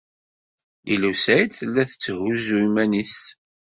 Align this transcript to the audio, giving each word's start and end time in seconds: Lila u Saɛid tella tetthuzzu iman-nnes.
Lila 0.85 1.07
u 1.11 1.13
Saɛid 1.23 1.51
tella 1.53 1.83
tetthuzzu 1.89 2.57
iman-nnes. 2.67 3.17